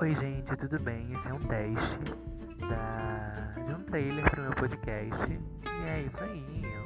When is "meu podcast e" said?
4.44-5.88